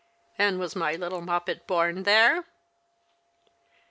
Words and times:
*' 0.21 0.37
And 0.39 0.57
was 0.59 0.75
my 0.75 0.93
little 0.95 1.21
Moppet 1.21 1.67
born 1.67 2.01
there 2.01 2.43